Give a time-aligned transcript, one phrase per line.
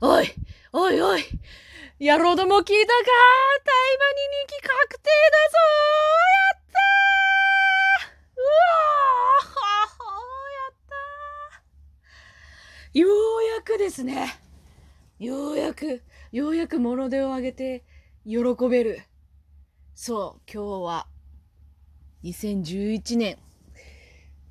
[0.00, 0.32] おい
[0.72, 1.24] おいおい。
[2.00, 2.74] 野郎ども聞いたか？
[2.74, 5.56] 大麻に人気確定だぞ。
[6.36, 8.38] やったー。
[8.38, 10.14] うわー。
[10.56, 10.78] やっ
[12.92, 14.40] たようやくですね。
[15.18, 16.02] ようやく
[16.32, 17.84] ようやく物手を上げて
[18.24, 18.38] 喜
[18.70, 19.02] べる。
[19.94, 21.06] そう今日は
[22.24, 23.38] 2011年。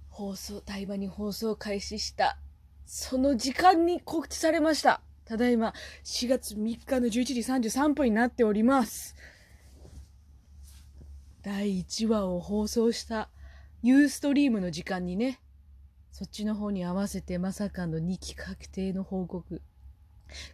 [0.09, 2.37] 放送対話に放送開始した。
[2.85, 5.01] その時間に告知されました。
[5.29, 5.75] ただいま
[6.05, 7.33] 4月3日の11時
[7.69, 9.15] 33分になっております。
[11.43, 13.29] 第1話を放送した
[13.83, 15.39] ユーストリームの時間にね
[16.11, 19.61] そっちの方に合わせてまさかの2期確定の報告。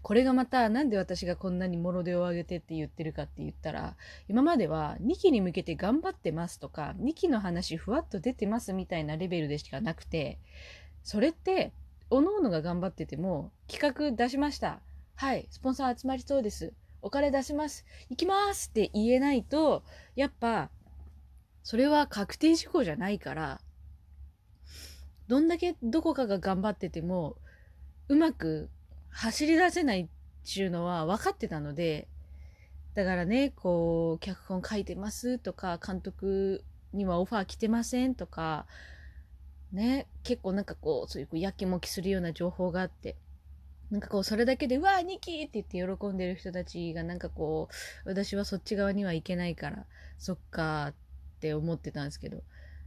[0.02, 3.96] これがまたなんで私がこんなにもろ手を挙げてって言ってるかって言ったら
[4.28, 10.38] 今までは2期に向けて頑張ってますとか2期の話ふわっと出てますみたいなレベルでしかなくて
[11.04, 11.72] それって
[12.10, 14.80] 各々が頑張ってても企画出しました。
[15.16, 16.74] はいスポンサー集まりそうです。
[17.02, 17.86] お金出します。
[18.10, 18.70] 行きます。
[18.70, 19.84] って言えないと
[20.16, 20.70] やっぱ
[21.64, 23.60] それは確定事項じゃないから
[25.28, 27.38] どんだけどこかが頑張ってても
[28.08, 28.70] うまく
[29.10, 30.08] 走り出せないっ
[30.54, 32.08] ていうのは分かってたので、
[32.94, 38.68] だからね、こう、脚本書いてますとか、監督にはオファー来てませんとか、
[39.76, 43.16] ね、結構なんかこう、そういうやきもきするような情報があって、
[43.92, 47.70] なんかこう、それだけで、うわー、2期って言って喜んでる人たちが、なんかこ
[48.06, 49.86] う、私はそっち側には行けないから、
[50.18, 50.94] そっかっ
[51.40, 52.42] て思ってたんですけど、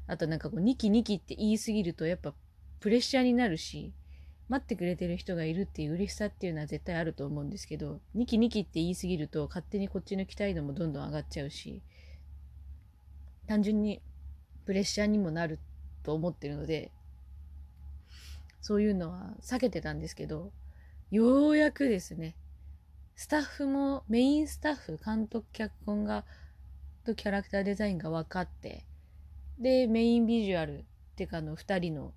[0.07, 2.35] あとなんかこう、2期2期って言いすぎると、やっぱ
[2.81, 3.93] プレッシャーになるし、
[4.49, 11.83] 待ってくれてる人がいるっていう嬉しさっていうのは絶対あると思うんですけど、ニキニキって言い過ぎると勝手にこっちの期待度もどんどん上がっちゃうし、
[13.47, 14.01] 単純に
[14.65, 15.59] プレッシャーにもなる
[16.09, 16.91] と思ってるので、
[18.63, 20.53] そういうのは避けてたんですけど、
[21.11, 22.35] ようやくですね、
[23.15, 26.25] スタッフもメインスタッフ、監督、脚本が、
[27.05, 28.87] とキャラクターデザインが分かって、
[29.59, 30.85] で、メインビジュアルっ
[31.17, 32.15] ていうかの2人の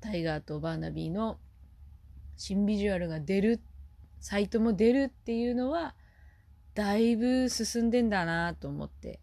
[0.00, 1.38] タイガーとバーナビーの
[2.38, 3.60] 新ビジュアルが出る、
[4.18, 5.94] サイトも出るっていうのは、
[6.74, 9.20] だいぶ進んでんだなと思って、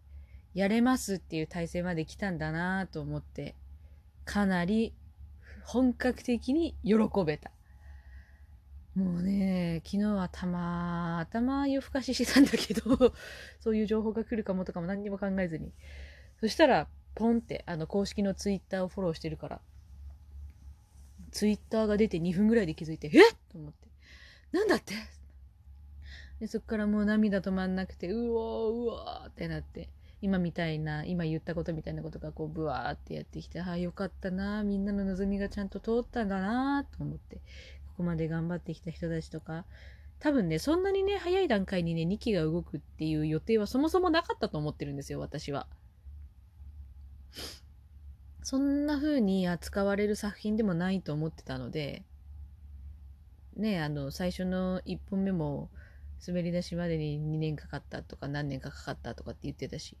[0.56, 3.54] やれますっていう体制まで来たんだなと思って、
[4.26, 4.92] かなり
[5.64, 7.50] 本格的に喜べた。
[8.94, 13.14] もうね、昨日はたま、頭夜更かししてたんだけど、
[13.60, 15.72] そういう情報が来るかもとかも何にも考えずに。
[16.40, 19.60] そしたら、ポンって、あの、公式のツイッターをフォローしてるから、
[21.30, 23.34] ツイッターが出て2分ぐらいで気づいて、えっ？
[23.52, 23.88] と思って。
[24.52, 24.94] なんだって？
[26.40, 29.90] で、そっからもう涙止まんなくて、うわーうわーってなって、
[30.22, 37.42] 今みたいな、今言ったことみたいなことがこう、ブワーってやってきて、ああ、よかったなみんなの望みがちゃんと通ったんだなと思って、こ
[37.98, 39.66] こまで頑張ってきた人たちとか、
[40.18, 45.66] 多分ね、そんなにね、早い段階にね、2期が動くっていう予定はそもそもなかったと思ってるんですよ、私は。
[48.42, 52.04] そんな風に扱われる作品でもないと思ってたので、
[53.56, 55.68] ね、あの、最初の1本目も、
[56.26, 59.96] 滑り出しまでに2年かかったとか何年かかかったとかって言ってたし、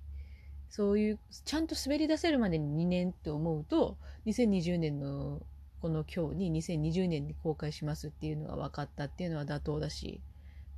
[0.68, 3.96] そういう、ちゃんと滑り出せるまでに2年って思うと、
[4.26, 5.42] 2020年の
[5.80, 10.20] この今日に2020年に公開しますっていうのが分かったっていうのは妥当だし、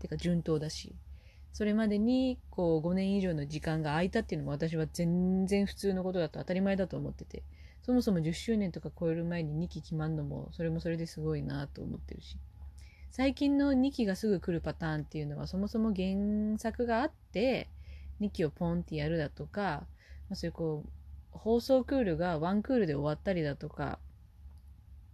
[0.00, 0.94] てか順当だし、
[1.52, 7.42] それまでにこう5年以上の時間が空いたっていうのも私は全然普通のことだと当たり前だと思ってて、
[7.88, 12.36] そもそも10周年とか超える前に2期決まんのもそれもそれですごいなと思ってるし
[13.10, 16.08] 最近の2期がすぐ来るパターンっていうのはそもそも原
[16.58, 17.70] 作があって
[18.20, 19.86] 2期をポンってやるだとか、
[20.28, 20.90] まあ、そういうこう
[21.30, 23.98] 放送クールがワンクールで終わったりだとか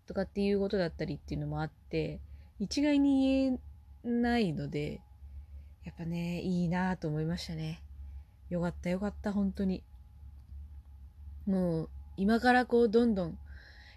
[0.07, 2.21] とかっていうことだったりっていうのもあって
[2.59, 3.59] 一概に言え
[4.09, 5.01] ないので
[5.85, 7.83] やっぱねいいなと思いましたね。
[8.49, 9.83] よかったよかった本当に。
[11.47, 13.39] もう今からこうどんどん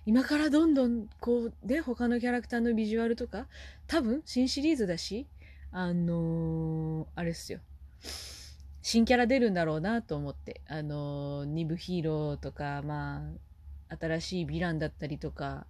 [0.05, 3.47] 今からどんどんこうで他のキャラクターのビジュアルとか
[3.87, 5.27] 多分新シリーズだし
[5.71, 7.59] あのー、あれっすよ。
[8.89, 13.21] 新キャラ出るんだろうなと思ってあの、2部ヒーローとかま
[13.89, 15.67] あ新しいヴィランだったりとか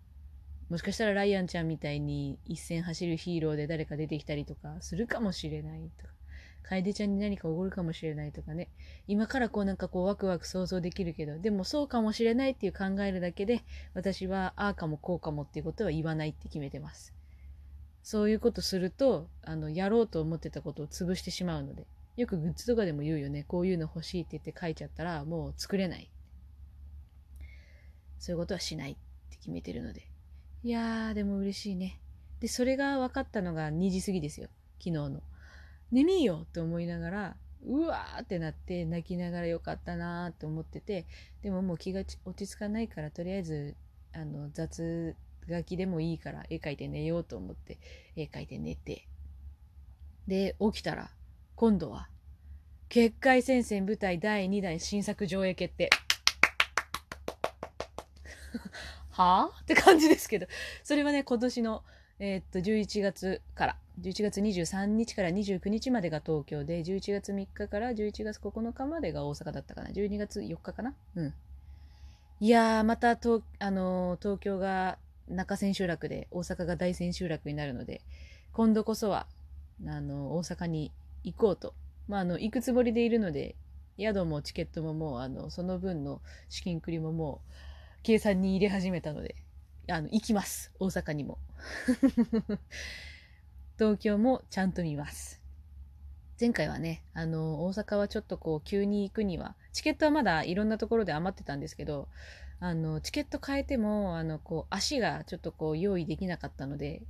[0.70, 6.12] もしかしたらライアンちゃんみたいに一戦走るヒーローで誰か出てきたりとかするかもしれないとか
[6.62, 8.70] 楓ちゃんに何かおごるかもしれないとかね。
[9.08, 13.64] 今からこうなんかこうワクワク想像できるけど、でもそうかもしれないっていう考えるだけで、
[13.96, 17.16] 私はああかもこうかもっていうことは言わないって決めてます。
[18.04, 21.88] そういうことすると、あの、やろうと思ってたことを潰してしまうので。
[22.18, 23.46] よくグッズとかでも言うよね。
[23.48, 26.12] こういうの欲しいって言って書いちゃったら、もう作れない。
[28.20, 28.96] そういうことはしないっ
[29.30, 30.10] て決めてるので。
[30.64, 32.02] いやー、でも嬉しいね。
[32.40, 34.50] でそれが分かったのが2時過ぎですよ
[34.80, 35.22] 昨日の
[35.92, 37.36] 眠いよって思いながら
[37.66, 41.06] うわーってなって泣きながらよかったなーって思ってて
[41.42, 43.76] でももう気が落ち着かないからとりあえず
[44.14, 45.16] あの雑
[45.50, 47.80] 書きでもいいから絵描いて寝ようと思って
[48.16, 49.08] 絵描いて寝て
[50.28, 51.10] で起きたら
[51.58, 52.08] 今度は
[52.88, 55.90] 結界戦線舞台第2弾新作上映決定。
[59.10, 59.60] はあ？
[59.64, 60.46] って感じですけど。
[60.84, 61.84] それはね今年の
[62.20, 69.90] えー、っと11月から11月23日から29日までが東京で11月3日から11月9日までが大阪だったかな。
[69.90, 70.94] 12月4日かな？
[71.16, 71.34] うん。
[72.40, 78.02] いやーまた、あのー、東京が中千秋楽で大阪が大千秋楽になるので
[78.54, 79.26] 今度こそは
[79.88, 80.92] あの大阪に
[81.34, 81.74] 行こうと、
[82.08, 83.56] まあ、あの行くつもりでいるので
[84.00, 87.52] 宿もチケットももうあのその分の資金繰りももう
[88.04, 89.36] 計算に入れ始めたので
[89.90, 90.72] あの行きます。
[90.80, 91.40] 大阪にも。
[93.78, 95.42] 東京もちゃんと見ます。
[96.40, 102.08] 前回はねあの大阪はちょっとこう急に行くにはチケットはまだいろんなところで余ってたんですけど
[102.60, 107.02] あのチケット変えてもあのこう足がちょっとこう用意できなかったので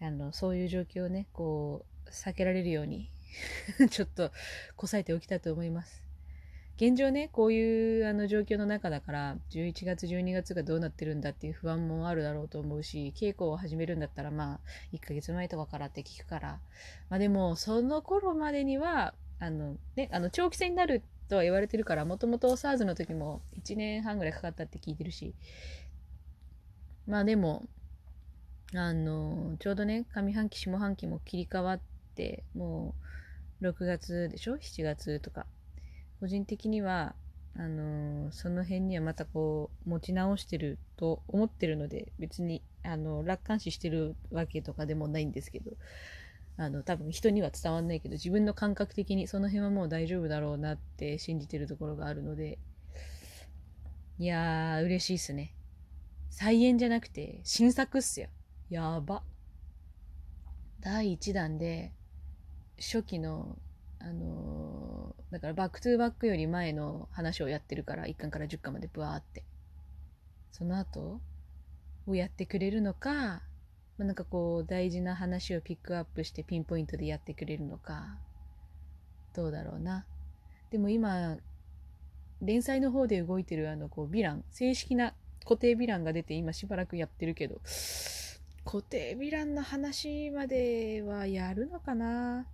[0.00, 3.10] あのそういう状況をねこう避けられるように
[3.90, 4.30] ちょっと
[4.76, 6.06] こさえておきたいと思います。
[6.76, 14.60] 現状ねこういうあの状況の中だから11月12月がどうなってるんだっていう不安もあるだろうと思うし稽古を始めるんだったらまあ
[14.92, 16.60] 1ヶ月前とかからって聞くから
[17.08, 25.34] まあでもその頃までにはあのねあの長期戦になるとは言われてるからもともと SARS の時も1年半ぐらいかかったって聞いてるし
[27.06, 27.66] まあでも
[28.74, 31.80] あのちょうどね上半期下半期も切り替わっ
[32.14, 33.05] てもう
[33.62, 35.46] 6月でしょ？7月とか。
[36.20, 37.14] 個人的には
[37.58, 45.72] あのその辺にはまたこう持ち直してると思ってるので別にあの楽観視してるわけとかでもないんですけど
[46.58, 52.58] あの多分人には伝わんないけど自分の感覚的にその辺はもう大丈夫だろうなって信じてるところがあるので
[54.18, 55.52] いやー嬉しいっすね。
[56.30, 58.28] 再演じゃなくて新作っすよ。
[58.70, 59.22] やば。
[60.80, 61.92] 第1弾で
[62.78, 63.56] 初期の
[63.98, 69.44] あのー、だから back to back より前の話をやってるから1巻から10巻までブワーって。
[70.52, 71.20] その後
[72.06, 73.42] をやってくれるのか
[73.98, 78.16] まあ、なんかこう大事な話をピックアップしてピンポイントでやってくれるのか
[79.34, 80.06] どうだろうな。
[80.70, 81.36] でも今
[82.40, 84.44] 連載の方で動いてるあのこうヴィラン。
[84.50, 85.14] 正式な
[85.44, 87.60] 固定ヴィランが出て今しばらくやってるけど
[88.64, 92.46] 固定ヴィランの話まではやるのかな。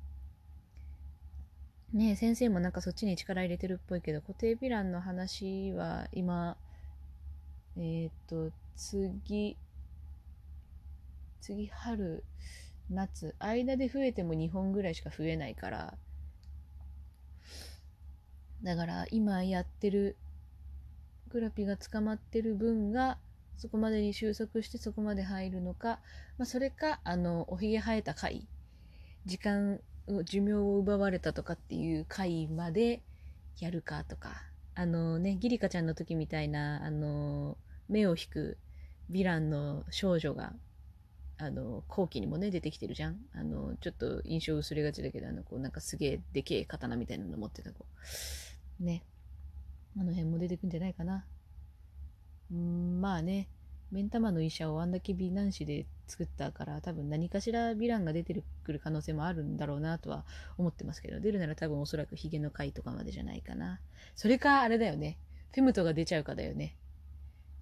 [1.92, 6.56] ね先生もなんかそっちに力入れてるっぽいけど固定ヴィランの話は今
[7.76, 9.56] えー、っと次
[11.40, 12.24] 次春
[12.90, 15.94] 夏間で増えても2本ぐらいしか増えないから
[18.62, 20.16] だから今やってる
[21.30, 23.18] グラピが捕まってる分が
[23.56, 26.00] そこまでに収束してそこまで入るのか、
[26.38, 28.46] まあ、それかあのおひげ生えた回
[29.24, 29.80] 時間
[30.24, 33.02] 寿命を奪われたとかっていう回まで
[33.58, 34.52] やるかとか。
[34.74, 37.58] あのねギリカちゃんの時みたいなあの
[37.88, 38.56] 目を引く
[39.10, 40.54] ヴィランの少女が
[41.38, 43.16] あの後期にもね出てきてるじゃん。
[43.34, 47.84] あのちょっと印象薄れがちだけどあのこうなんかすげえでけえ刀みたいなの持ってた子。
[48.80, 49.02] ね。
[49.98, 51.24] あの辺も出てくんじゃないかな。
[52.50, 53.48] うんまあね。
[53.90, 60.26] 目ん玉の医者をあんだけ美男子で作ったから多分何かしらヴィランが出てくる可能性もあるんだろうなとは
[60.58, 63.80] 思ってますけど出るなら多分おそらくヒゲの回とかまでじゃないかな
[64.14, 65.16] それかあれだよね
[65.54, 66.76] フェムトが出ちゃうかだよね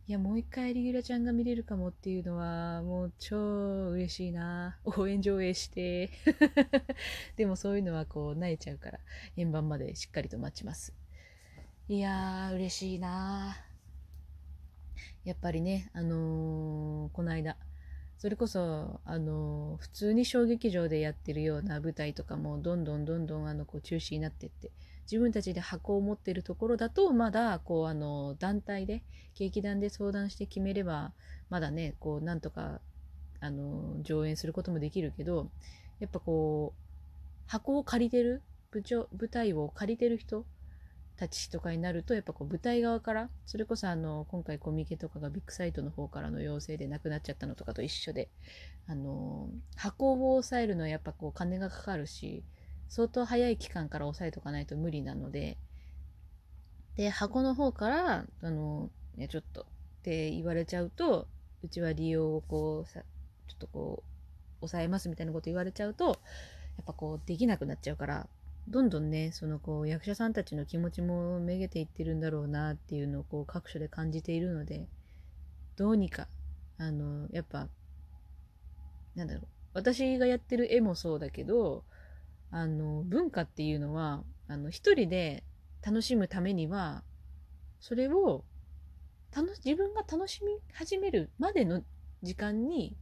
[0.08, 4.76] いや、もう一回リギュラちゃんが見れるかもっていうのは、もう超嬉しいな。
[4.84, 6.10] 応援上映して。
[7.38, 8.98] でもそういうのはこう、泣いちゃうから、
[9.36, 10.92] 円盤までしっかりと待ちます。
[11.88, 13.56] いやー、嬉しいな。
[15.22, 17.56] やっぱりね、あのー、この間、
[18.20, 24.70] それこそ、あの、普通に小劇場でやってるような舞台とかも、どんどんどんどん、あの、こう、中止になってって、
[25.10, 29.02] 自分たちで箱を持ってるところだとまだこうあの団体で
[29.34, 31.10] 劇団で相談して決めれば
[31.48, 32.80] まだねこうなんとか
[33.40, 35.50] あの上演することもできるけど
[35.98, 36.80] やっぱこう
[37.48, 40.44] 箱を借りてる部長舞台を借りてる人
[41.20, 48.28] たちとかになるとやっぱこう舞台側からそれこそあの今回コミケとかがビッグサイトの方からの要請でなくなっちゃったのとかと一緒で
[48.88, 52.42] あの箱を抑えるのはやっぱこう金がかかるし
[52.88, 55.56] 相当早い期間から押さえとかないと無理なので、
[56.96, 59.64] で、箱の方から、あの、いや、ちょっとっ
[60.02, 61.28] て言われちゃうと、
[61.62, 63.02] うちは利用をこう、さ
[63.46, 64.10] ちょっとこう
[64.60, 66.16] 抑えますみたいなこと言われちゃうとやっ
[66.86, 68.28] ぱこうできなくなっちゃうから
[68.68, 74.88] どんどんねそのこう役者さんたちの気持ちもめげていってるんだろうなっていうのをこう各所で感じているので
[75.76, 76.28] どうにか
[76.78, 77.68] あのやっぱ
[79.14, 81.84] なんだろう私がやってる絵もそうだけど
[82.50, 85.44] あの文化っていうのはあの一人で
[85.84, 87.02] 楽しむためには
[87.80, 88.44] それを
[89.64, 91.82] 自分が楽しみ始めるまでの
[92.22, 92.96] 時間に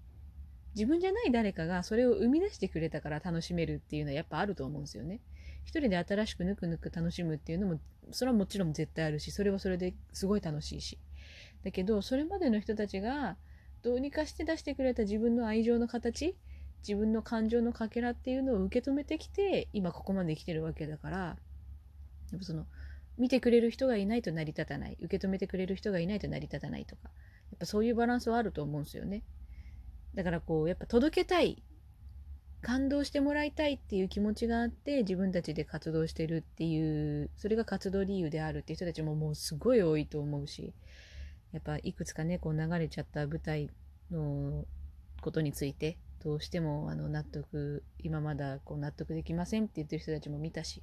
[0.74, 5.20] 自分じゃない誰かがそれを生み出してくれたから楽しめるっていうのはやっぱあると思うんですよね。
[5.68, 7.78] 一人で新しくぬくぬく楽しむっていうのも
[8.10, 10.98] それはもちろん絶対あるしそれはそれですごい楽しいし。
[11.62, 13.36] だけどそれまでの人たちが
[13.82, 16.34] どうにかして出してくれた自分の愛情の形
[16.78, 21.36] 自分の感情のかけらっていうのを受け止めてきて今ここまで来てるわけだからや
[22.36, 22.64] っぱその
[23.18, 27.10] 見てくれる人がいないと成り立たない受け止めてくれる人がいないと成り立たないとか
[27.50, 29.22] やっぱそういうバランスはあると思うんですよね。
[30.14, 31.62] だからこうやっぱ届けたい
[32.60, 40.74] 感動してもらいたいっていう気持ちがあって自分たちで活動してるっていうそれが活動理由であるっていう人たちももうすごい多いと思うし
[41.52, 43.70] やっぱいくつかねこう流れちゃった舞台
[44.10, 44.64] の
[45.20, 50.82] ことについてどうしてもあの納得今まだこう納得できませんって言ってる人たちも見たし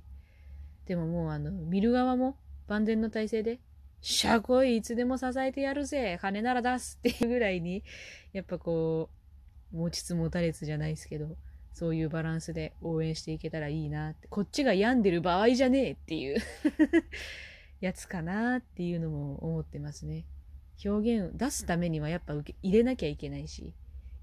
[0.86, 3.60] でももうあの見る側も万全の体制で
[4.02, 7.84] 「しゃこいいつでも支えてやるぜ金なら出す」っていうぐらいに
[8.32, 9.10] やっぱこ
[9.74, 11.36] う持ちつ持たれつじゃないですけど
[11.76, 16.38] そういうバランスで応援していけたらいいなってこっちが病んでる場合じゃねえっていう
[17.82, 20.24] やつかなっていうのも思ってますね。
[20.86, 23.74] 表現を出すためにはやっぱ受け入れなきゃいけないし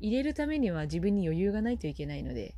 [0.01, 2.55] 入れるためには自分に余裕がないといけないので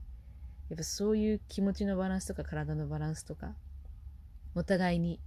[0.68, 3.54] やっぱそういう気持ちのバランスとか体のバランスとか
[4.54, 5.20] お互いに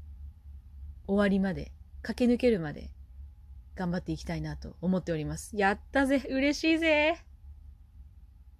[1.08, 1.72] 終わりまで
[2.02, 2.90] 駆け抜けるまで
[3.76, 5.56] 頑張っていきたいなと思っております。
[5.56, 7.26] やったぜ嬉しいぜ